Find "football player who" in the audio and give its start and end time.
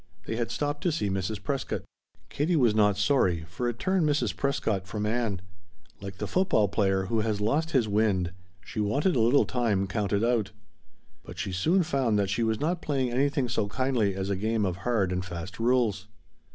6.25-7.19